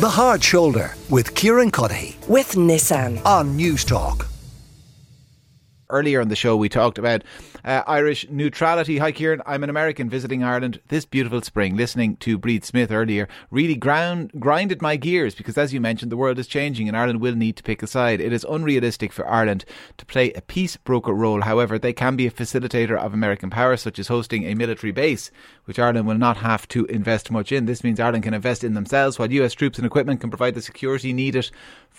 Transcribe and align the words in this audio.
The 0.00 0.08
Hard 0.08 0.42
Shoulder 0.42 0.94
with 1.10 1.34
Kieran 1.34 1.70
Cuddihy 1.70 2.26
with 2.26 2.52
Nissan. 2.52 3.22
on 3.26 3.54
News 3.54 3.84
Talk. 3.84 4.28
earlier 5.90 6.22
in 6.22 6.28
the 6.28 6.36
show, 6.36 6.56
we 6.56 6.70
talked 6.70 6.96
about 6.96 7.22
uh, 7.64 7.82
Irish 7.86 8.26
neutrality. 8.30 8.98
Hi, 8.98 9.12
Kieran. 9.12 9.42
I'm 9.46 9.64
an 9.64 9.70
American 9.70 10.08
visiting 10.08 10.44
Ireland 10.44 10.80
this 10.88 11.04
beautiful 11.04 11.42
spring. 11.42 11.76
Listening 11.76 12.16
to 12.18 12.38
Bríd 12.38 12.64
Smith 12.64 12.90
earlier 12.90 13.28
really 13.50 13.74
ground, 13.74 14.32
grinded 14.38 14.82
my 14.82 14.96
gears 14.96 15.34
because, 15.34 15.58
as 15.58 15.72
you 15.72 15.80
mentioned, 15.80 16.12
the 16.12 16.16
world 16.16 16.38
is 16.38 16.46
changing 16.46 16.88
and 16.88 16.96
Ireland 16.96 17.20
will 17.20 17.34
need 17.34 17.56
to 17.56 17.62
pick 17.62 17.82
a 17.82 17.86
side. 17.86 18.20
It 18.20 18.32
is 18.32 18.46
unrealistic 18.48 19.12
for 19.12 19.28
Ireland 19.28 19.64
to 19.98 20.06
play 20.06 20.32
a 20.32 20.42
peace 20.42 20.76
broker 20.76 21.12
role. 21.12 21.42
However, 21.42 21.78
they 21.78 21.92
can 21.92 22.16
be 22.16 22.26
a 22.26 22.30
facilitator 22.30 22.96
of 22.96 23.12
American 23.12 23.50
power, 23.50 23.76
such 23.76 23.98
as 23.98 24.08
hosting 24.08 24.44
a 24.44 24.54
military 24.54 24.92
base, 24.92 25.30
which 25.64 25.78
Ireland 25.78 26.06
will 26.06 26.18
not 26.18 26.38
have 26.38 26.68
to 26.68 26.84
invest 26.86 27.30
much 27.30 27.52
in. 27.52 27.66
This 27.66 27.84
means 27.84 28.00
Ireland 28.00 28.24
can 28.24 28.34
invest 28.34 28.64
in 28.64 28.74
themselves, 28.74 29.18
while 29.18 29.32
US 29.32 29.54
troops 29.54 29.78
and 29.78 29.86
equipment 29.86 30.20
can 30.20 30.30
provide 30.30 30.54
the 30.54 30.62
security 30.62 31.12
needed 31.12 31.50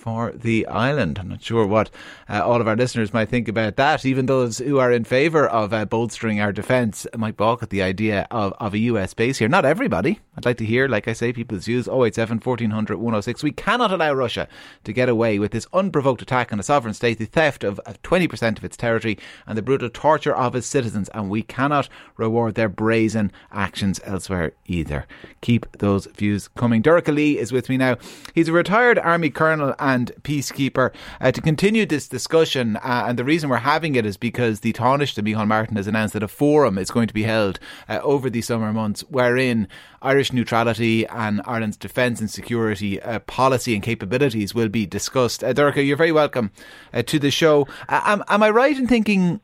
for 0.01 0.31
the 0.31 0.65
island. 0.65 1.19
I'm 1.19 1.29
not 1.29 1.43
sure 1.43 1.67
what 1.67 1.91
uh, 2.27 2.43
all 2.43 2.59
of 2.59 2.67
our 2.67 2.75
listeners 2.75 3.13
might 3.13 3.29
think 3.29 3.47
about 3.47 3.75
that. 3.75 4.03
Even 4.03 4.25
those 4.25 4.57
who 4.57 4.79
are 4.79 4.91
in 4.91 5.03
favour 5.03 5.47
of 5.47 5.71
uh, 5.71 5.85
bolstering 5.85 6.41
our 6.41 6.51
defence 6.51 7.05
might 7.15 7.37
balk 7.37 7.61
at 7.61 7.69
the 7.69 7.83
idea 7.83 8.27
of, 8.31 8.53
of 8.59 8.73
a 8.73 8.79
US 8.79 9.13
base 9.13 9.37
here. 9.37 9.47
Not 9.47 9.63
everybody. 9.63 10.19
I'd 10.35 10.45
like 10.45 10.57
to 10.57 10.65
hear, 10.65 10.87
like 10.87 11.07
I 11.07 11.13
say, 11.13 11.31
people's 11.31 11.65
views. 11.65 11.87
087 11.87 12.39
1400 12.39 12.97
106. 12.97 13.43
We 13.43 13.51
cannot 13.51 13.91
allow 13.91 14.13
Russia 14.13 14.47
to 14.85 14.91
get 14.91 15.07
away 15.07 15.37
with 15.37 15.51
this 15.51 15.67
unprovoked 15.71 16.23
attack 16.23 16.51
on 16.51 16.59
a 16.59 16.63
sovereign 16.63 16.95
state, 16.95 17.19
the 17.19 17.25
theft 17.25 17.63
of, 17.63 17.79
of 17.81 18.01
20% 18.01 18.57
of 18.57 18.65
its 18.65 18.75
territory, 18.75 19.19
and 19.45 19.55
the 19.55 19.61
brutal 19.61 19.89
torture 19.89 20.35
of 20.35 20.55
its 20.55 20.65
citizens. 20.65 21.09
And 21.09 21.29
we 21.29 21.43
cannot 21.43 21.89
reward 22.17 22.55
their 22.55 22.69
brazen 22.69 23.31
actions 23.51 23.99
elsewhere 24.03 24.53
either. 24.65 25.05
Keep 25.41 25.77
those 25.77 26.07
views 26.07 26.47
coming. 26.47 26.81
Dorcha 26.81 27.13
Lee 27.13 27.37
is 27.37 27.51
with 27.51 27.69
me 27.69 27.77
now. 27.77 27.97
He's 28.33 28.47
a 28.47 28.53
retired 28.53 28.97
army 28.97 29.29
colonel 29.29 29.75
and 29.77 29.90
peacekeeper. 30.21 30.93
Uh, 31.19 31.31
to 31.31 31.41
continue 31.41 31.85
this 31.85 32.07
discussion, 32.07 32.77
uh, 32.77 33.05
and 33.07 33.19
the 33.19 33.23
reason 33.23 33.49
we're 33.49 33.57
having 33.57 33.95
it 33.95 34.05
is 34.05 34.17
because 34.17 34.61
the 34.61 34.73
Taoiseach, 34.73 35.21
Micheál 35.21 35.47
Martin, 35.47 35.75
has 35.75 35.87
announced 35.87 36.13
that 36.13 36.23
a 36.23 36.27
forum 36.27 36.77
is 36.77 36.91
going 36.91 37.07
to 37.07 37.13
be 37.13 37.23
held 37.23 37.59
uh, 37.87 37.99
over 38.01 38.29
the 38.29 38.41
summer 38.41 38.73
months 38.73 39.01
wherein 39.09 39.67
Irish 40.01 40.33
neutrality 40.33 41.05
and 41.07 41.41
Ireland's 41.45 41.77
defence 41.77 42.19
and 42.19 42.29
security 42.29 43.01
uh, 43.01 43.19
policy 43.19 43.73
and 43.73 43.83
capabilities 43.83 44.55
will 44.55 44.69
be 44.69 44.85
discussed. 44.85 45.43
Uh, 45.43 45.53
you're 45.75 45.97
very 45.97 46.11
welcome 46.11 46.51
uh, 46.93 47.03
to 47.03 47.19
the 47.19 47.31
show. 47.31 47.67
Uh, 47.87 48.01
am, 48.05 48.23
am 48.27 48.43
I 48.43 48.49
right 48.49 48.77
in 48.77 48.87
thinking 48.87 49.41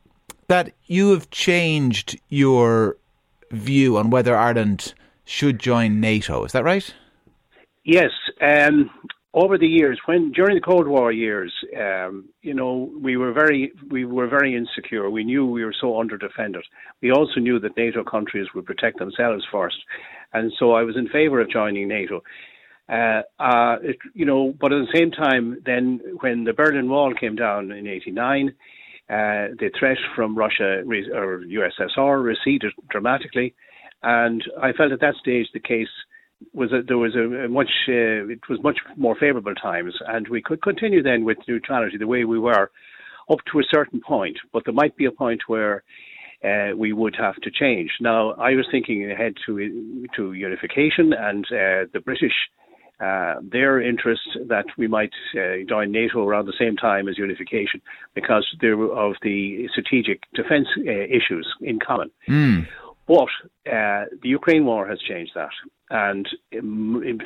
that 0.47 0.73
you 0.85 1.11
have 1.11 1.29
changed 1.29 2.19
your 2.29 2.97
view 3.51 3.97
on 3.97 4.09
whether 4.09 4.35
Ireland 4.35 4.93
should 5.25 5.59
join 5.59 5.99
NATO? 5.99 6.43
Is 6.45 6.53
that 6.53 6.63
right? 6.63 6.93
Yes. 7.83 8.11
Um, 8.41 8.89
over 9.33 9.57
the 9.57 9.67
years, 9.67 9.99
when 10.05 10.31
during 10.31 10.55
the 10.55 10.61
Cold 10.61 10.87
War 10.87 11.11
years, 11.11 11.53
um, 11.77 12.29
you 12.41 12.53
know, 12.53 12.91
we 12.99 13.17
were 13.17 13.33
very 13.33 13.71
we 13.89 14.05
were 14.05 14.27
very 14.27 14.55
insecure. 14.55 15.09
We 15.09 15.23
knew 15.23 15.45
we 15.45 15.65
were 15.65 15.75
so 15.79 15.93
underdefended. 15.93 16.63
We 17.01 17.11
also 17.11 17.39
knew 17.39 17.59
that 17.59 17.77
NATO 17.77 18.03
countries 18.03 18.47
would 18.55 18.65
protect 18.65 18.99
themselves 18.99 19.45
first, 19.51 19.77
and 20.33 20.51
so 20.57 20.71
I 20.73 20.83
was 20.83 20.95
in 20.95 21.09
favour 21.09 21.41
of 21.41 21.51
joining 21.51 21.87
NATO. 21.87 22.23
Uh, 22.89 23.21
uh, 23.37 23.75
it, 23.83 23.97
you 24.13 24.25
know, 24.25 24.53
but 24.59 24.71
at 24.71 24.85
the 24.85 24.97
same 24.97 25.11
time, 25.11 25.61
then 25.65 25.99
when 26.21 26.45
the 26.45 26.53
Berlin 26.53 26.89
Wall 26.89 27.13
came 27.13 27.35
down 27.35 27.71
in 27.71 27.85
'89, 27.85 28.49
uh, 28.49 28.53
the 29.59 29.69
threat 29.77 29.97
from 30.15 30.37
Russia 30.37 30.83
or 31.13 31.43
USSR 31.43 32.23
receded 32.23 32.71
dramatically, 32.89 33.53
and 34.03 34.41
I 34.61 34.71
felt 34.71 34.93
at 34.93 35.01
that 35.01 35.15
stage 35.15 35.47
the 35.53 35.59
case 35.59 35.89
was 36.53 36.71
a, 36.71 36.81
there 36.85 36.97
was 36.97 37.15
a, 37.15 37.45
a 37.45 37.49
much 37.49 37.71
uh, 37.87 38.27
it 38.29 38.47
was 38.49 38.61
much 38.63 38.77
more 38.95 39.15
favourable 39.15 39.55
times, 39.55 39.93
and 40.07 40.27
we 40.27 40.41
could 40.41 40.61
continue 40.61 41.01
then 41.01 41.23
with 41.23 41.37
neutrality 41.47 41.97
the 41.97 42.07
way 42.07 42.25
we 42.25 42.39
were 42.39 42.71
up 43.29 43.39
to 43.51 43.59
a 43.59 43.63
certain 43.69 44.01
point. 44.01 44.37
But 44.53 44.63
there 44.65 44.73
might 44.73 44.95
be 44.95 45.05
a 45.05 45.11
point 45.11 45.41
where 45.47 45.83
uh, 46.43 46.75
we 46.75 46.93
would 46.93 47.15
have 47.17 47.35
to 47.37 47.51
change. 47.51 47.91
Now, 47.99 48.31
I 48.33 48.51
was 48.51 48.67
thinking 48.71 49.09
ahead 49.11 49.33
to 49.45 50.05
to 50.15 50.33
unification 50.33 51.13
and 51.13 51.45
uh, 51.45 51.89
the 51.93 52.01
British. 52.03 52.33
Uh, 52.99 53.35
their 53.43 53.79
interest 53.79 54.27
that 54.47 54.65
we 54.75 54.87
might 54.87 55.11
uh, 55.35 55.57
join 55.69 55.91
NATO 55.91 56.27
around 56.27 56.47
the 56.47 56.53
same 56.57 56.75
time 56.75 57.07
as 57.07 57.15
unification 57.15 57.79
because 58.15 58.43
there 58.59 58.75
were 58.75 58.91
of 58.91 59.13
the 59.21 59.67
strategic 59.71 60.23
defence 60.33 60.67
uh, 60.79 60.91
issues 60.91 61.47
in 61.61 61.77
common. 61.77 62.09
But 63.07 63.29
uh, 63.71 64.05
the 64.23 64.29
Ukraine 64.29 64.65
war 64.65 64.87
has 64.87 64.99
changed 64.99 65.33
that, 65.35 65.51
and 65.89 66.27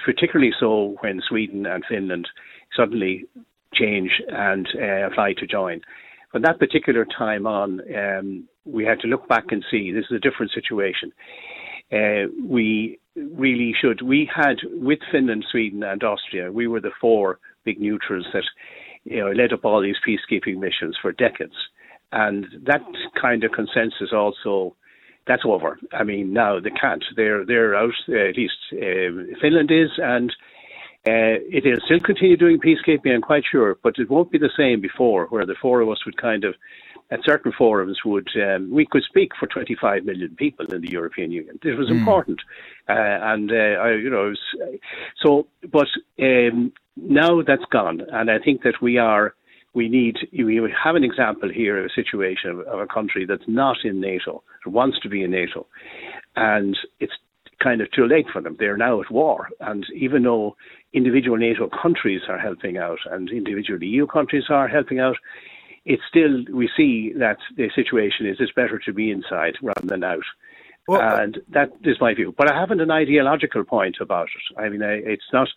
particularly 0.05 0.51
so 0.59 0.95
when 1.01 1.21
Sweden 1.27 1.65
and 1.65 1.83
Finland 1.87 2.27
suddenly 2.75 3.25
change 3.73 4.11
and 4.29 4.67
uh, 4.75 5.07
apply 5.07 5.33
to 5.33 5.47
join. 5.47 5.81
From 6.31 6.43
that 6.43 6.59
particular 6.59 7.05
time 7.05 7.45
on, 7.45 7.81
um, 7.95 8.47
we 8.65 8.85
had 8.85 8.99
to 9.01 9.07
look 9.07 9.27
back 9.27 9.45
and 9.49 9.65
see 9.69 9.91
this 9.91 10.05
is 10.09 10.17
a 10.17 10.19
different 10.19 10.51
situation. 10.51 11.11
Uh, 11.91 12.31
we 12.43 12.99
really 13.15 13.73
should. 13.79 14.01
We 14.01 14.29
had 14.33 14.57
with 14.63 14.99
Finland, 15.11 15.45
Sweden, 15.51 15.83
and 15.83 16.03
Austria. 16.03 16.51
We 16.51 16.67
were 16.67 16.79
the 16.79 16.91
four 17.01 17.39
big 17.65 17.79
neutrals 17.79 18.27
that 18.33 18.43
you 19.03 19.19
know 19.19 19.31
led 19.31 19.51
up 19.51 19.65
all 19.65 19.81
these 19.81 19.97
peacekeeping 20.07 20.57
missions 20.57 20.97
for 21.01 21.11
decades, 21.11 21.55
and 22.13 22.45
that 22.63 22.81
kind 23.21 23.43
of 23.43 23.51
consensus 23.51 24.13
also 24.13 24.75
that's 25.27 25.43
over. 25.45 25.79
I 25.93 26.03
mean, 26.03 26.33
now 26.33 26.59
they 26.59 26.71
can't. 26.71 27.03
They're 27.15 27.45
they're 27.45 27.75
out. 27.75 27.93
Uh, 28.07 28.29
at 28.29 28.37
least 28.37 28.57
uh, 28.73 29.37
Finland 29.41 29.71
is, 29.71 29.89
and 29.97 30.31
uh, 31.07 31.37
it 31.49 31.63
will 31.65 31.79
still 31.85 31.99
continue 31.99 32.37
doing 32.37 32.59
peacekeeping. 32.59 33.13
I'm 33.13 33.21
quite 33.21 33.43
sure, 33.49 33.77
but 33.83 33.95
it 33.97 34.09
won't 34.09 34.31
be 34.31 34.37
the 34.37 34.51
same 34.57 34.81
before, 34.81 35.27
where 35.27 35.45
the 35.45 35.55
four 35.61 35.81
of 35.81 35.89
us 35.89 36.05
would 36.05 36.17
kind 36.17 36.43
of. 36.43 36.55
At 37.13 37.25
certain 37.25 37.51
forums, 37.51 37.97
would 38.05 38.29
um, 38.41 38.71
we 38.71 38.85
could 38.85 39.03
speak 39.03 39.31
for 39.37 39.45
25 39.45 40.05
million 40.05 40.33
people 40.37 40.73
in 40.73 40.79
the 40.79 40.89
European 40.89 41.29
Union. 41.29 41.59
It 41.61 41.77
was 41.77 41.91
important, 41.91 42.39
uh, 42.87 42.93
and 42.93 43.51
uh, 43.51 43.81
I, 43.83 43.91
you 43.95 44.09
know, 44.09 44.27
it 44.27 44.29
was, 44.29 44.79
so. 45.21 45.45
But 45.69 45.89
um, 46.21 46.71
now 46.95 47.41
that's 47.41 47.65
gone, 47.69 47.99
and 48.13 48.31
I 48.31 48.39
think 48.39 48.63
that 48.63 48.81
we 48.81 48.97
are 48.97 49.35
we 49.73 49.87
need 49.87 50.17
we 50.33 50.61
have 50.83 50.95
an 50.95 51.03
example 51.03 51.49
here 51.49 51.77
of 51.79 51.85
a 51.85 51.93
situation 51.93 52.51
of, 52.51 52.59
of 52.61 52.79
a 52.79 52.87
country 52.87 53.25
that's 53.25 53.47
not 53.47 53.77
in 53.83 54.01
NATO, 54.01 54.43
that 54.63 54.71
wants 54.71 54.99
to 54.99 55.09
be 55.09 55.23
in 55.23 55.31
NATO, 55.31 55.65
and 56.35 56.77
it's 56.99 57.13
kind 57.63 57.81
of 57.81 57.91
too 57.91 58.05
late 58.05 58.25
for 58.31 58.41
them. 58.41 58.55
They're 58.59 58.77
now 58.77 59.01
at 59.01 59.11
war, 59.11 59.49
and 59.59 59.85
even 59.95 60.23
though 60.23 60.55
individual 60.93 61.37
NATO 61.37 61.69
countries 61.69 62.21
are 62.27 62.39
helping 62.39 62.77
out 62.77 62.99
and 63.09 63.29
individual 63.29 63.81
EU 63.81 64.07
countries 64.07 64.45
are 64.49 64.67
helping 64.67 64.99
out, 64.99 65.15
it's 65.85 66.03
still 66.09 66.43
we 66.53 66.69
see 66.75 67.13
that 67.17 67.37
the 67.55 67.69
situation 67.75 68.25
is 68.27 68.37
it's 68.39 68.51
better 68.51 68.79
to 68.79 68.93
be 68.93 69.11
inside 69.11 69.55
rather 69.61 69.85
than 69.87 70.03
out. 70.03 70.23
Well, 70.87 71.01
uh 71.01 71.23
and 71.23 71.37
that 71.49 71.71
is 71.83 71.97
my 72.01 72.13
view. 72.13 72.33
But 72.37 72.51
I 72.51 72.59
haven't 72.59 72.81
an 72.81 72.91
ideological 72.91 73.63
point 73.63 73.97
about 74.01 74.27
it. 74.27 74.59
I 74.59 74.69
mean, 74.69 74.83
I, 74.83 74.93
it's 74.93 75.31
not. 75.31 75.47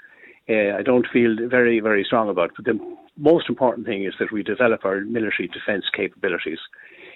Uh, 0.48 0.76
I 0.76 0.82
don't 0.82 1.06
feel 1.12 1.36
very, 1.48 1.80
very 1.80 2.04
strong 2.04 2.28
about 2.28 2.50
it. 2.50 2.56
But 2.56 2.66
the 2.66 2.96
most 3.16 3.48
important 3.48 3.86
thing 3.86 4.04
is 4.04 4.14
that 4.18 4.32
we 4.32 4.42
develop 4.42 4.84
our 4.84 5.00
military 5.00 5.48
defence 5.48 5.84
capabilities, 5.94 6.58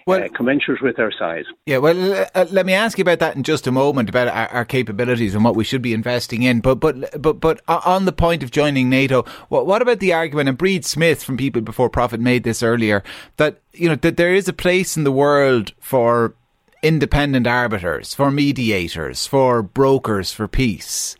Well- 0.06 0.22
uh, 0.24 0.28
commensurate 0.28 0.80
with 0.80 0.98
our 0.98 1.12
size. 1.12 1.44
Yeah, 1.66 1.78
well, 1.78 2.26
uh, 2.34 2.46
let 2.50 2.64
me 2.64 2.72
ask 2.72 2.96
you 2.96 3.02
about 3.02 3.18
that 3.18 3.36
in 3.36 3.42
just 3.42 3.66
a 3.66 3.72
moment 3.72 4.08
about 4.08 4.28
our, 4.28 4.48
our 4.48 4.64
capabilities 4.64 5.34
and 5.34 5.44
what 5.44 5.56
we 5.56 5.64
should 5.64 5.82
be 5.82 5.92
investing 5.92 6.42
in. 6.42 6.60
But 6.60 6.76
but 6.76 7.20
but 7.20 7.40
but 7.40 7.60
on 7.68 8.06
the 8.06 8.12
point 8.12 8.42
of 8.42 8.50
joining 8.50 8.88
NATO, 8.88 9.24
what 9.50 9.66
what 9.66 9.82
about 9.82 10.00
the 10.00 10.14
argument? 10.14 10.48
And 10.48 10.58
Bríd 10.58 10.84
Smith 10.84 11.22
from 11.22 11.36
People 11.36 11.60
Before 11.60 11.90
Profit 11.90 12.20
made 12.20 12.44
this 12.44 12.62
earlier 12.62 13.02
that 13.36 13.60
you 13.74 13.90
know 13.90 13.96
that 13.96 14.16
there 14.16 14.34
is 14.34 14.48
a 14.48 14.54
place 14.54 14.96
in 14.96 15.04
the 15.04 15.12
world 15.12 15.72
for 15.80 16.34
independent 16.82 17.46
arbiters, 17.46 18.14
for 18.14 18.30
mediators, 18.30 19.26
for 19.26 19.62
brokers 19.62 20.32
for 20.32 20.48
peace. 20.48 21.16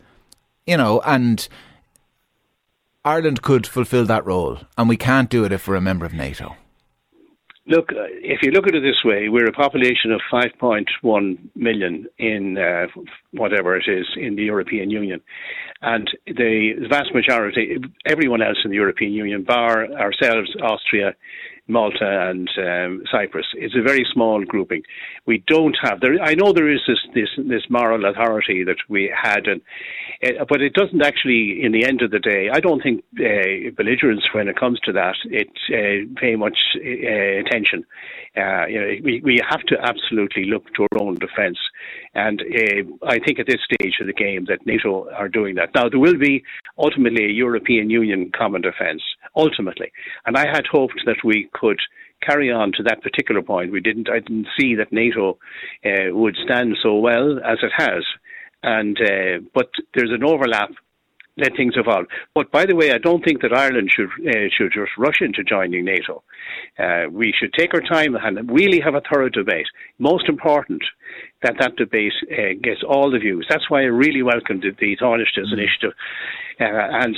You 0.65 0.77
know, 0.77 1.01
and 1.05 1.47
Ireland 3.05 3.41
could 3.41 3.65
fulfil 3.65 4.05
that 4.05 4.25
role, 4.25 4.59
and 4.77 4.89
we 4.89 4.97
can't 4.97 5.29
do 5.29 5.45
it 5.45 5.53
if 5.53 5.67
we're 5.67 5.75
a 5.75 5.81
member 5.81 6.05
of 6.05 6.13
NATO. 6.13 6.55
Look, 7.65 7.91
uh, 7.91 8.07
if 8.09 8.41
you 8.41 8.51
look 8.51 8.67
at 8.67 8.75
it 8.75 8.81
this 8.81 9.03
way, 9.05 9.29
we're 9.29 9.47
a 9.47 9.53
population 9.53 10.11
of 10.11 10.21
5.1 10.33 11.37
million 11.55 12.07
in 12.17 12.57
uh, 12.57 12.87
whatever 13.31 13.77
it 13.77 13.85
is 13.87 14.07
in 14.17 14.35
the 14.35 14.43
European 14.43 14.89
Union. 14.89 15.21
And 15.81 16.09
the 16.25 16.87
vast 16.89 17.13
majority, 17.13 17.77
everyone 18.05 18.41
else 18.41 18.57
in 18.65 18.71
the 18.71 18.75
European 18.75 19.13
Union, 19.13 19.43
bar 19.43 19.85
ourselves, 19.93 20.53
Austria, 20.61 21.15
Malta 21.69 22.29
and 22.29 22.49
um, 22.57 23.03
Cyprus. 23.09 23.45
It's 23.53 23.75
a 23.75 23.83
very 23.83 24.05
small 24.11 24.43
grouping. 24.43 24.81
We 25.25 25.43
don't 25.47 25.77
have 25.83 26.01
there. 26.01 26.19
I 26.21 26.33
know 26.33 26.51
there 26.51 26.71
is 26.71 26.81
this 26.87 26.97
this, 27.13 27.29
this 27.37 27.63
moral 27.69 28.05
authority 28.05 28.63
that 28.63 28.77
we 28.89 29.13
had, 29.15 29.45
and 29.45 29.61
uh, 30.21 30.45
but 30.49 30.61
it 30.61 30.73
doesn't 30.73 31.01
actually. 31.01 31.63
In 31.63 31.71
the 31.71 31.85
end 31.85 32.01
of 32.01 32.11
the 32.11 32.19
day, 32.19 32.49
I 32.51 32.59
don't 32.59 32.81
think 32.81 33.03
uh, 33.19 33.71
belligerents, 33.75 34.25
when 34.33 34.47
it 34.47 34.59
comes 34.59 34.79
to 34.81 34.91
that, 34.91 35.15
it 35.25 35.49
uh, 35.71 36.19
pay 36.19 36.35
much 36.35 36.57
uh, 36.75 36.79
attention. 36.79 37.85
Uh, 38.35 38.65
you 38.67 38.79
know, 38.79 38.91
we 39.03 39.21
we 39.23 39.39
have 39.49 39.61
to 39.67 39.77
absolutely 39.81 40.45
look 40.45 40.65
to 40.75 40.83
our 40.83 41.01
own 41.01 41.15
defence, 41.15 41.57
and 42.15 42.41
uh, 42.41 43.07
I 43.07 43.19
think 43.19 43.39
at 43.39 43.47
this 43.47 43.61
stage 43.63 43.95
of 44.01 44.07
the 44.07 44.13
game 44.13 44.45
that 44.49 44.65
NATO 44.65 45.09
are 45.11 45.29
doing 45.29 45.55
that. 45.55 45.73
Now 45.73 45.87
there 45.87 45.99
will 45.99 46.17
be 46.17 46.43
ultimately 46.77 47.25
a 47.25 47.29
European 47.29 47.89
Union 47.89 48.31
common 48.37 48.61
defence, 48.61 49.01
ultimately, 49.35 49.91
and 50.25 50.37
I 50.37 50.47
had 50.47 50.65
hoped 50.69 51.01
that 51.05 51.23
we 51.23 51.49
could 51.53 51.79
carry 52.21 52.51
on 52.51 52.73
to 52.73 52.83
that 52.83 53.01
particular 53.01 53.41
point. 53.41 53.71
We 53.71 53.79
didn't. 53.79 54.09
I 54.09 54.19
didn't 54.19 54.47
see 54.59 54.75
that 54.75 54.91
NATO 54.91 55.37
would 55.85 56.35
stand 56.43 56.75
so 56.83 56.97
well 56.97 57.39
as 57.39 57.59
it 57.63 57.71
has, 57.77 58.03
and 58.63 58.97
uh, 59.01 59.45
but 59.53 59.69
there's 59.95 60.11
an 60.11 60.23
overlap. 60.23 60.71
Let 61.37 61.55
things 61.55 61.75
evolve. 61.77 62.07
But 62.35 62.51
by 62.51 62.65
the 62.65 62.75
way, 62.75 62.91
I 62.91 62.97
don't 62.97 63.23
think 63.23 63.41
that 63.43 63.53
Ireland 63.53 63.89
should 63.95 64.09
uh, 64.27 64.49
should 64.57 64.73
just 64.73 64.91
rush 64.97 65.21
into 65.21 65.41
joining 65.41 65.85
NATO. 65.85 66.21
Uh, 66.77 67.05
we 67.09 67.33
should 67.39 67.53
take 67.53 67.73
our 67.73 67.79
time 67.79 68.15
and 68.15 68.51
really 68.51 68.81
have 68.81 68.95
a 68.95 69.01
thorough 69.01 69.29
debate. 69.29 69.67
Most 69.99 70.27
important 70.27 70.81
that 71.41 71.55
that 71.59 71.77
debate 71.77 72.11
uh, 72.29 72.59
gets 72.61 72.81
all 72.85 73.09
the 73.09 73.19
views. 73.19 73.47
That's 73.49 73.69
why 73.69 73.81
I 73.81 73.85
really 73.85 74.21
welcomed 74.21 74.63
the, 74.63 74.71
the 74.77 74.97
Taoiseach's 74.97 75.49
mm. 75.49 75.53
initiative, 75.53 75.93
uh, 76.59 77.05
and 77.05 77.15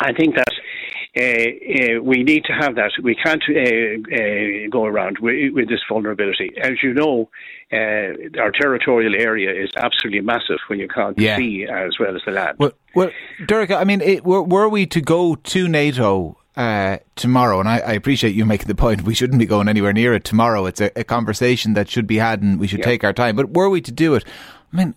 I 0.00 0.12
think 0.12 0.34
that 0.34 0.50
uh, 1.16 1.20
uh, 1.20 2.02
we 2.02 2.22
need 2.22 2.44
to 2.44 2.52
have 2.52 2.74
that. 2.76 2.92
We 3.02 3.14
can't 3.14 3.42
uh, 3.48 4.14
uh 4.14 4.68
go 4.70 4.84
around 4.84 5.18
with, 5.20 5.54
with, 5.54 5.68
this 5.68 5.80
vulnerability. 5.88 6.52
As 6.60 6.82
you 6.82 6.92
know, 6.92 7.30
uh, 7.72 8.38
our 8.40 8.52
territorial 8.52 9.14
area 9.14 9.50
is 9.50 9.70
absolutely 9.76 10.20
massive 10.20 10.58
when 10.68 10.78
you 10.78 10.88
count 10.88 11.18
yeah. 11.18 11.36
the 11.36 11.42
sea 11.42 11.66
as 11.66 11.98
well 11.98 12.14
as 12.14 12.22
the 12.26 12.32
land. 12.32 12.56
Well, 12.58 12.72
well 12.94 13.10
Derek, 13.46 13.70
I 13.70 13.84
mean, 13.84 14.00
it, 14.00 14.24
were, 14.24 14.42
were, 14.42 14.68
we 14.68 14.86
to 14.86 15.00
go 15.00 15.34
to 15.34 15.68
NATO 15.68 16.36
uh, 16.56 16.98
tomorrow, 17.16 17.60
and 17.60 17.68
I, 17.68 17.78
I, 17.78 17.92
appreciate 17.92 18.34
you 18.34 18.44
making 18.44 18.66
the 18.66 18.74
point, 18.74 19.02
we 19.02 19.14
shouldn't 19.14 19.38
be 19.38 19.46
going 19.46 19.68
anywhere 19.68 19.92
near 19.92 20.12
it 20.14 20.24
tomorrow. 20.24 20.66
It's 20.66 20.80
a, 20.80 20.90
a 20.96 21.04
conversation 21.04 21.74
that 21.74 21.88
should 21.88 22.06
be 22.06 22.16
had, 22.16 22.42
and 22.42 22.58
we 22.58 22.66
should 22.66 22.82
take 22.82 23.04
our 23.04 23.12
time. 23.12 23.36
But 23.36 23.54
were 23.54 23.70
we 23.70 23.80
to 23.80 23.92
do 23.92 24.14
it, 24.14 24.24
I 24.72 24.76
mean, 24.76 24.94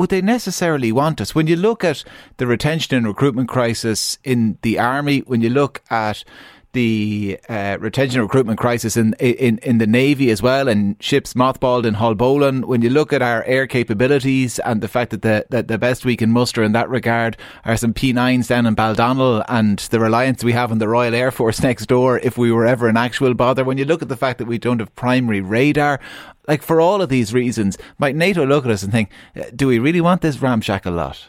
would 0.00 0.08
they 0.10 0.22
necessarily 0.22 0.90
want 0.90 1.20
us? 1.20 1.34
When 1.34 1.46
you 1.46 1.56
look 1.56 1.84
at 1.84 2.04
the 2.38 2.46
retention 2.46 2.96
and 2.96 3.06
recruitment 3.06 3.50
crisis 3.50 4.16
in 4.24 4.56
the 4.62 4.78
army, 4.78 5.20
when 5.20 5.42
you 5.42 5.50
look 5.50 5.82
at 5.90 6.24
the 6.72 7.38
uh, 7.48 7.76
retention 7.80 8.20
and 8.20 8.28
recruitment 8.28 8.58
crisis 8.58 8.96
in, 8.96 9.14
in 9.14 9.58
in 9.58 9.78
the 9.78 9.86
navy 9.86 10.30
as 10.30 10.42
well, 10.42 10.68
and 10.68 10.96
ships 11.02 11.34
mothballed 11.34 11.84
in 11.84 11.94
Haulbowline. 11.94 12.64
When 12.64 12.82
you 12.82 12.90
look 12.90 13.12
at 13.12 13.22
our 13.22 13.42
air 13.44 13.66
capabilities 13.66 14.58
and 14.60 14.80
the 14.80 14.88
fact 14.88 15.10
that 15.10 15.22
the 15.22 15.46
that 15.50 15.68
the 15.68 15.78
best 15.78 16.04
we 16.04 16.16
can 16.16 16.30
muster 16.30 16.62
in 16.62 16.72
that 16.72 16.88
regard 16.88 17.36
are 17.64 17.76
some 17.76 17.92
P9s 17.92 18.48
down 18.48 18.66
in 18.66 18.76
Baldonnel, 18.76 19.44
and 19.48 19.78
the 19.78 20.00
reliance 20.00 20.44
we 20.44 20.52
have 20.52 20.70
on 20.70 20.78
the 20.78 20.88
Royal 20.88 21.14
Air 21.14 21.30
Force 21.30 21.62
next 21.62 21.86
door, 21.86 22.18
if 22.18 22.38
we 22.38 22.52
were 22.52 22.66
ever 22.66 22.88
an 22.88 22.96
actual 22.96 23.34
bother. 23.34 23.64
When 23.64 23.78
you 23.78 23.84
look 23.84 24.02
at 24.02 24.08
the 24.08 24.16
fact 24.16 24.38
that 24.38 24.46
we 24.46 24.58
don't 24.58 24.78
have 24.78 24.94
primary 24.94 25.40
radar, 25.40 26.00
like 26.46 26.62
for 26.62 26.80
all 26.80 27.02
of 27.02 27.08
these 27.08 27.34
reasons, 27.34 27.78
might 27.98 28.16
NATO 28.16 28.46
look 28.46 28.64
at 28.64 28.70
us 28.70 28.82
and 28.82 28.92
think, 28.92 29.10
uh, 29.36 29.44
do 29.54 29.66
we 29.66 29.78
really 29.78 30.00
want 30.00 30.22
this 30.22 30.40
ramshackle 30.40 30.92
lot? 30.92 31.28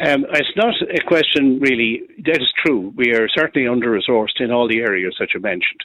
Um, 0.00 0.26
it's 0.32 0.56
not 0.56 0.74
a 0.82 1.02
question 1.06 1.58
really. 1.60 2.02
That 2.24 2.40
is 2.40 2.52
true. 2.64 2.92
We 2.96 3.12
are 3.12 3.28
certainly 3.28 3.66
under 3.66 3.90
resourced 3.90 4.40
in 4.40 4.52
all 4.52 4.68
the 4.68 4.80
areas 4.80 5.16
that 5.18 5.34
you 5.34 5.40
mentioned. 5.40 5.80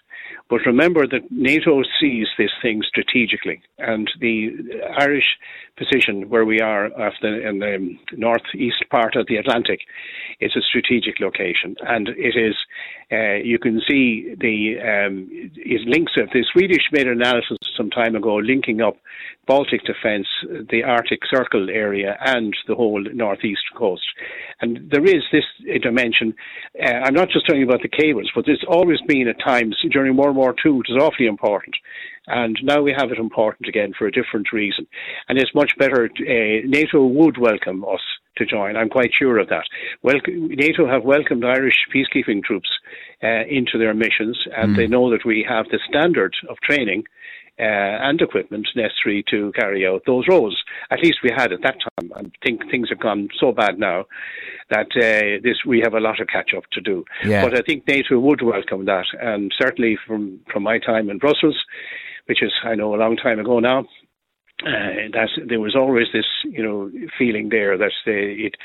But 0.49 0.61
remember 0.65 1.07
that 1.07 1.31
NATO 1.31 1.81
sees 1.99 2.27
this 2.37 2.51
thing 2.61 2.83
strategically, 2.87 3.61
and 3.77 4.09
the 4.19 4.51
Irish 4.97 5.37
position 5.77 6.29
where 6.29 6.45
we 6.45 6.59
are 6.59 6.85
in 6.85 7.59
the 7.59 7.97
northeast 8.15 8.83
part 8.91 9.15
of 9.15 9.27
the 9.27 9.37
Atlantic 9.37 9.79
is 10.39 10.55
a 10.55 10.61
strategic 10.61 11.19
location, 11.19 11.75
and 11.81 12.09
it 12.09 12.35
is. 12.35 12.55
Uh, 13.11 13.35
you 13.43 13.59
can 13.59 13.79
see 13.87 14.33
the 14.39 14.77
um, 14.81 15.27
it 15.31 15.81
links 15.87 16.13
up. 16.19 16.29
The 16.33 16.45
Swedish 16.51 16.83
made 16.91 17.07
an 17.07 17.21
analysis 17.21 17.57
some 17.77 17.89
time 17.89 18.15
ago 18.15 18.35
linking 18.35 18.81
up 18.81 18.97
Baltic 19.45 19.81
defence, 19.83 20.27
the 20.69 20.83
Arctic 20.83 21.19
Circle 21.29 21.69
area, 21.69 22.17
and 22.21 22.55
the 22.67 22.75
whole 22.75 23.03
northeast 23.13 23.63
coast. 23.75 24.05
And 24.61 24.89
there 24.89 25.03
is 25.03 25.23
this 25.31 25.43
dimension. 25.81 26.33
Uh, 26.81 26.87
I'm 27.03 27.13
not 27.13 27.29
just 27.29 27.45
talking 27.45 27.63
about 27.63 27.81
the 27.81 27.89
cables, 27.89 28.31
but 28.33 28.45
there's 28.45 28.63
always 28.67 28.99
been 29.07 29.27
at 29.27 29.39
times 29.39 29.77
during 29.91 30.12
World 30.17 30.35
War 30.35 30.55
II, 30.65 30.79
it 30.79 30.89
was 30.89 31.01
awfully 31.01 31.27
important. 31.27 31.75
And 32.27 32.57
now 32.63 32.81
we 32.81 32.95
have 32.97 33.11
it 33.11 33.17
important 33.17 33.67
again 33.67 33.93
for 33.97 34.07
a 34.07 34.11
different 34.11 34.53
reason. 34.53 34.87
And 35.27 35.37
it's 35.37 35.53
much 35.53 35.73
better. 35.77 36.05
Uh, 36.05 36.65
NATO 36.65 37.05
would 37.05 37.37
welcome 37.37 37.83
us 37.83 37.99
to 38.37 38.45
join. 38.45 38.75
I'm 38.75 38.89
quite 38.89 39.11
sure 39.17 39.37
of 39.39 39.49
that. 39.49 39.65
Well, 40.01 40.15
NATO 40.27 40.87
have 40.87 41.03
welcomed 41.03 41.45
Irish 41.45 41.75
peacekeeping 41.93 42.43
troops 42.43 42.69
uh, 43.23 43.45
into 43.49 43.77
their 43.77 43.93
missions, 43.93 44.37
and 44.55 44.73
mm. 44.73 44.77
they 44.77 44.87
know 44.87 45.11
that 45.11 45.25
we 45.25 45.45
have 45.47 45.65
the 45.69 45.79
standard 45.87 46.33
of 46.49 46.57
training 46.61 47.03
uh, 47.59 47.63
and 47.63 48.19
equipment 48.21 48.67
necessary 48.75 49.23
to 49.29 49.51
carry 49.53 49.85
out 49.87 50.01
those 50.05 50.25
roles. 50.27 50.63
At 50.89 51.01
least 51.01 51.19
we 51.23 51.31
had 51.35 51.51
at 51.51 51.61
that 51.61 51.77
time. 51.79 52.11
I 52.15 52.23
think 52.43 52.69
things 52.69 52.89
have 52.89 52.99
gone 52.99 53.29
so 53.39 53.51
bad 53.51 53.77
now 53.77 54.05
that 54.69 54.87
uh, 54.95 55.39
this 55.43 55.57
we 55.65 55.79
have 55.81 55.93
a 55.93 55.99
lot 55.99 56.19
of 56.19 56.27
catch 56.27 56.53
up 56.55 56.63
to 56.71 56.81
do. 56.81 57.05
Yeah. 57.23 57.43
But 57.43 57.57
I 57.57 57.61
think 57.61 57.87
NATO 57.87 58.19
would 58.19 58.41
welcome 58.41 58.85
that, 58.85 59.05
and 59.21 59.53
certainly 59.59 59.97
from 60.07 60.39
from 60.51 60.63
my 60.63 60.79
time 60.79 61.09
in 61.09 61.19
Brussels, 61.19 61.57
which 62.25 62.41
is 62.41 62.51
I 62.63 62.75
know 62.75 62.95
a 62.95 62.97
long 62.97 63.17
time 63.17 63.39
ago 63.39 63.59
now. 63.59 63.85
Uh, 64.65 65.09
that 65.11 65.27
there 65.49 65.59
was 65.59 65.75
always 65.75 66.05
this, 66.13 66.27
you 66.45 66.63
know, 66.63 66.89
feeling 67.17 67.49
there 67.49 67.77
that 67.77 67.91
uh, 68.07 68.11
it, 68.11 68.55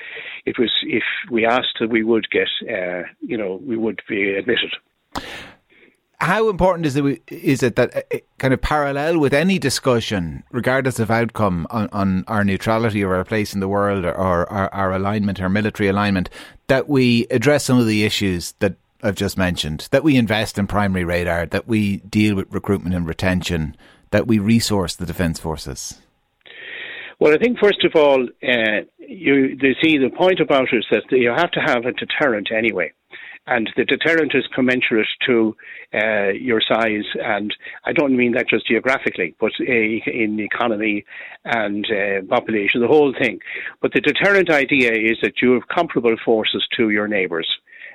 it 0.47 0.57
was 0.57 0.71
if 0.85 1.03
we 1.29 1.45
asked, 1.45 1.81
we 1.91 2.05
would 2.05 2.31
get, 2.31 2.47
uh, 2.71 3.03
you 3.21 3.37
know, 3.37 3.59
we 3.67 3.77
would 3.77 4.01
be 4.09 4.35
admitted 4.35 4.73
how 6.21 6.49
important 6.49 6.85
is 6.85 6.97
it, 6.97 7.23
is 7.29 7.63
it 7.63 7.77
that 7.77 7.97
uh, 7.97 8.19
kind 8.39 8.53
of 8.53 8.61
parallel 8.61 9.19
with 9.19 9.33
any 9.33 9.59
discussion, 9.59 10.43
regardless 10.51 10.99
of 10.99 11.11
outcome, 11.11 11.67
on, 11.71 11.89
on 11.93 12.25
our 12.27 12.45
neutrality 12.45 13.05
or 13.05 13.15
our 13.15 13.25
place 13.25 13.55
in 13.55 13.61
the 13.61 13.69
world 13.69 14.05
or, 14.05 14.13
or 14.13 14.53
our, 14.53 14.73
our, 14.75 14.93
alignment, 14.93 15.41
our 15.41 15.49
military 15.49 15.89
alignment, 15.89 16.29
that 16.67 16.89
we 16.89 17.27
address 17.31 17.65
some 17.65 17.79
of 17.79 17.87
the 17.87 18.05
issues 18.05 18.53
that 18.59 18.75
I've 19.03 19.15
just 19.15 19.39
mentioned, 19.39 19.87
that 19.93 20.03
we 20.03 20.17
invest 20.17 20.59
in 20.59 20.67
primary 20.67 21.05
radar, 21.05 21.47
that 21.47 21.69
we 21.69 21.99
deal 21.99 22.35
with 22.35 22.53
recruitment 22.53 22.97
and 22.97 23.07
retention, 23.07 23.77
that 24.11 24.27
we 24.27 24.41
resource 24.41 24.97
the 24.97 25.07
defence 25.07 25.39
forces? 25.39 26.01
Well, 27.21 27.33
I 27.33 27.39
think 27.39 27.59
first 27.59 27.85
of 27.85 27.95
all, 27.95 28.25
uh, 28.25 28.81
you, 28.99 29.57
you 29.61 29.75
see 29.81 29.99
the 29.99 30.11
point 30.17 30.41
about 30.41 30.73
it 30.73 30.79
is 30.79 30.87
that 30.91 31.17
you 31.17 31.31
have 31.31 31.53
to 31.53 31.61
have 31.61 31.85
a 31.85 31.93
deterrent 31.93 32.49
anyway 32.53 32.93
and 33.49 33.71
the 33.77 33.85
deterrent 33.85 34.33
is 34.35 34.45
commensurate 34.55 35.09
to 35.27 35.57
uh, 35.95 36.29
your 36.29 36.61
size. 36.61 37.05
And 37.23 37.55
I 37.85 37.93
don't 37.93 38.17
mean 38.17 38.33
that 38.33 38.49
just 38.49 38.67
geographically, 38.67 39.35
but 39.41 39.53
uh, 39.61 39.65
in 39.65 40.39
economy 40.39 41.05
and 41.45 41.87
uh, 41.87 42.27
population, 42.29 42.81
the 42.81 42.89
whole 42.89 43.15
thing. 43.19 43.41
But 43.81 43.93
the 43.93 44.01
deterrent 44.01 44.51
idea 44.51 44.93
is 44.93 45.19
that 45.23 45.41
you 45.41 45.53
have 45.53 45.69
comparable 45.69 46.17
forces 46.25 46.67
to 46.77 46.91
your 46.91 47.09
neighbours. 47.09 47.49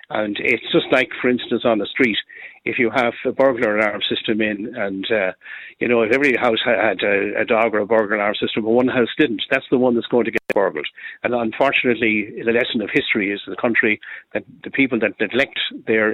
And 0.10 0.38
it's 0.40 0.72
just 0.72 0.88
like, 0.92 1.10
for 1.22 1.30
instance, 1.30 1.64
on 1.66 1.78
the 1.78 1.86
street, 1.86 2.18
if 2.66 2.80
you 2.80 2.90
have 2.90 3.14
a 3.26 3.32
burglar 3.32 3.78
alarm 3.78 4.02
system 4.10 4.42
in, 4.42 4.74
and 4.76 5.06
uh, 5.12 5.32
you 5.80 5.88
know, 5.88 6.02
if 6.02 6.12
every 6.14 6.36
house 6.36 6.60
had 6.66 7.02
a, 7.04 7.42
a, 7.42 7.46
dog 7.46 7.74
or 7.74 7.80
a 7.80 7.86
burglar 7.86 8.16
alarm 8.16 8.36
system, 8.36 8.64
but 8.64 8.70
one 8.70 8.88
house 8.88 9.10
didn't, 9.18 9.42
that's 9.52 9.66
the 9.70 9.78
one 9.78 9.96
that's 9.96 10.08
going 10.08 10.26
to 10.26 10.32
get 10.32 10.42
burgled. 10.54 10.88
And 11.24 11.34
unfortunately, 11.34 12.42
the 12.46 12.52
lesson 12.52 12.82
of 12.82 12.90
history 12.94 13.32
is 13.32 13.42
the 13.48 13.56
country 13.56 14.00
that 14.34 14.44
the 14.64 14.72
people 14.72 15.00
that 15.00 15.20
neglect 15.20 15.60
their 15.88 16.14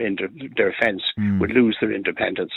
their 0.58 0.76
fence 0.82 1.04
mm. 1.20 1.40
would 1.40 1.52
lose 1.52 1.78
their 1.80 1.92
independence. 1.92 2.52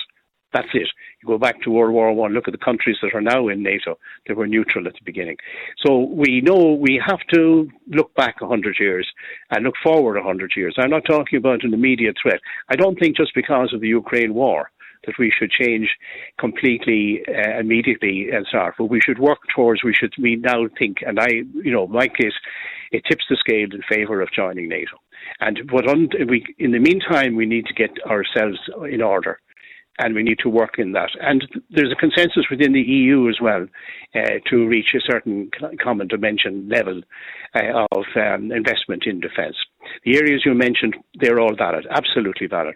That's 0.52 0.68
it. 0.74 0.88
You 1.20 1.26
go 1.28 1.38
back 1.38 1.62
to 1.62 1.70
World 1.70 1.94
War 1.94 2.12
One. 2.12 2.32
Look 2.32 2.48
at 2.48 2.52
the 2.52 2.58
countries 2.58 2.96
that 3.02 3.14
are 3.14 3.20
now 3.20 3.48
in 3.48 3.62
NATO. 3.62 3.98
They 4.26 4.34
were 4.34 4.46
neutral 4.46 4.86
at 4.86 4.94
the 4.94 5.04
beginning. 5.04 5.36
So 5.84 6.00
we 6.00 6.40
know 6.42 6.74
we 6.74 7.02
have 7.04 7.20
to 7.32 7.70
look 7.88 8.14
back 8.14 8.36
hundred 8.40 8.76
years 8.78 9.10
and 9.50 9.64
look 9.64 9.74
forward 9.82 10.20
hundred 10.20 10.52
years. 10.56 10.74
I'm 10.78 10.90
not 10.90 11.04
talking 11.06 11.38
about 11.38 11.64
an 11.64 11.74
immediate 11.74 12.16
threat. 12.20 12.40
I 12.68 12.76
don't 12.76 12.98
think 12.98 13.16
just 13.16 13.34
because 13.34 13.72
of 13.72 13.80
the 13.80 13.88
Ukraine 13.88 14.34
war 14.34 14.70
that 15.06 15.18
we 15.18 15.32
should 15.36 15.50
change 15.50 15.88
completely 16.38 17.22
uh, 17.28 17.58
immediately 17.58 18.28
and 18.32 18.46
start. 18.46 18.74
But 18.78 18.86
we 18.86 19.00
should 19.00 19.18
work 19.18 19.40
towards. 19.54 19.82
We 19.82 19.94
should. 19.94 20.12
We 20.18 20.36
now 20.36 20.68
think, 20.78 20.98
and 21.06 21.18
I, 21.18 21.28
you 21.54 21.72
know, 21.72 21.86
my 21.86 22.08
case, 22.08 22.34
it 22.92 23.04
tips 23.08 23.24
the 23.28 23.36
scale 23.36 23.68
in 23.72 23.82
favour 23.88 24.20
of 24.20 24.30
joining 24.32 24.68
NATO. 24.68 24.98
And 25.40 25.70
what 25.70 25.88
on, 25.88 26.08
we, 26.28 26.44
in 26.58 26.72
the 26.72 26.78
meantime, 26.78 27.36
we 27.36 27.46
need 27.46 27.66
to 27.66 27.74
get 27.74 27.90
ourselves 28.06 28.58
in 28.90 29.00
order 29.00 29.40
and 30.02 30.14
we 30.14 30.22
need 30.22 30.38
to 30.40 30.48
work 30.48 30.78
in 30.78 30.92
that. 30.92 31.10
And 31.20 31.46
there's 31.70 31.92
a 31.92 31.96
consensus 31.96 32.46
within 32.50 32.72
the 32.72 32.80
EU 32.80 33.28
as 33.28 33.38
well 33.40 33.66
uh, 34.14 34.38
to 34.50 34.66
reach 34.66 34.94
a 34.94 35.00
certain 35.00 35.50
common 35.82 36.08
dimension 36.08 36.68
level 36.68 37.02
uh, 37.54 37.86
of 37.92 38.04
um, 38.16 38.50
investment 38.52 39.04
in 39.06 39.20
defence. 39.20 39.56
The 40.04 40.16
areas 40.16 40.42
you 40.44 40.54
mentioned, 40.54 40.96
they're 41.20 41.40
all 41.40 41.54
valid, 41.56 41.86
absolutely 41.90 42.46
valid. 42.46 42.74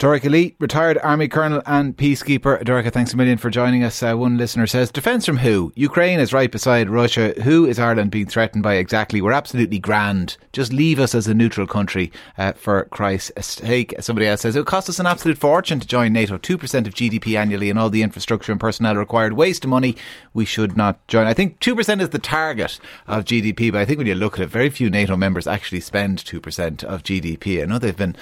Dorcha 0.00 0.30
Lee, 0.30 0.56
retired 0.58 0.96
Army 1.02 1.28
Colonel 1.28 1.60
and 1.66 1.94
Peacekeeper. 1.94 2.64
Dorcha, 2.64 2.90
thanks 2.90 3.12
a 3.12 3.18
million 3.18 3.36
for 3.36 3.50
joining 3.50 3.84
us. 3.84 4.02
Uh, 4.02 4.14
one 4.14 4.38
listener 4.38 4.66
says, 4.66 4.90
Defence 4.90 5.26
from 5.26 5.36
who? 5.36 5.74
Ukraine 5.76 6.18
is 6.18 6.32
right 6.32 6.50
beside 6.50 6.88
Russia. 6.88 7.34
Who 7.42 7.66
is 7.66 7.78
Ireland 7.78 8.10
being 8.10 8.24
threatened 8.24 8.62
by 8.62 8.76
exactly? 8.76 9.20
We're 9.20 9.32
absolutely 9.32 9.78
grand. 9.78 10.38
Just 10.54 10.72
leave 10.72 10.98
us 10.98 11.14
as 11.14 11.28
a 11.28 11.34
neutral 11.34 11.66
country 11.66 12.10
uh, 12.38 12.52
for 12.52 12.86
Christ's 12.86 13.56
sake. 13.56 13.94
Somebody 14.00 14.26
else 14.26 14.40
says, 14.40 14.56
it 14.56 14.60
would 14.60 14.66
cost 14.66 14.88
us 14.88 15.00
an 15.00 15.04
absolute 15.04 15.36
fortune 15.36 15.80
to 15.80 15.86
join 15.86 16.14
NATO. 16.14 16.38
2% 16.38 16.86
of 16.86 16.94
GDP 16.94 17.38
annually 17.38 17.68
and 17.68 17.78
all 17.78 17.90
the 17.90 18.02
infrastructure 18.02 18.52
and 18.52 18.60
personnel 18.60 18.96
required. 18.96 19.34
Waste 19.34 19.64
of 19.64 19.68
money. 19.68 19.96
We 20.32 20.46
should 20.46 20.78
not 20.78 21.06
join. 21.08 21.26
I 21.26 21.34
think 21.34 21.60
2% 21.60 22.00
is 22.00 22.08
the 22.08 22.18
target 22.18 22.80
of 23.06 23.26
GDP, 23.26 23.70
but 23.70 23.82
I 23.82 23.84
think 23.84 23.98
when 23.98 24.06
you 24.06 24.14
look 24.14 24.38
at 24.38 24.44
it, 24.44 24.46
very 24.46 24.70
few 24.70 24.88
NATO 24.88 25.18
members 25.18 25.46
actually 25.46 25.80
spend 25.80 26.24
2% 26.24 26.84
of 26.84 27.02
GDP. 27.02 27.60
I 27.60 27.66
know 27.66 27.78
they've 27.78 27.94
been 27.94 28.16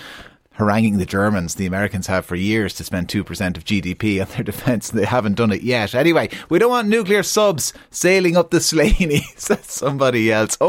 haranguing 0.59 0.99
the 0.99 1.07
Germans, 1.07 1.55
the 1.55 1.67
Americans 1.67 2.07
have 2.09 2.27
for 2.27 2.37
years 2.37 2.75
to 2.75 2.85
spend 2.85 3.09
2% 3.09 3.57
of 3.57 3.65
GDP 3.65 4.21
on 4.27 4.29
their 4.33 4.45
defence. 4.45 4.91
They 4.91 5.05
haven't 5.05 5.37
done 5.37 5.53
it 5.53 5.63
yet. 5.63 5.95
Anyway, 5.95 6.29
we 6.49 6.59
don't 6.59 6.71
want 6.71 6.89
nuclear 6.89 7.23
subs 7.23 7.73
sailing 7.91 8.37
up 8.37 8.51
the 8.51 8.61
Slaney, 8.61 9.21
says 9.37 9.65
somebody 9.65 10.33
else. 10.33 10.57
Oh. 10.61 10.69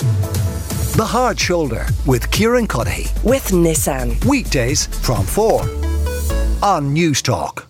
The 0.96 1.05
Hard 1.05 1.39
Shoulder 1.39 1.86
with 2.05 2.29
Kieran 2.31 2.67
Cuddihy. 2.67 3.24
With 3.24 3.48
Nissan. 3.50 4.24
Weekdays 4.25 4.88
from 4.88 5.25
4 5.25 5.62
on 6.62 6.93
Newstalk. 6.93 7.69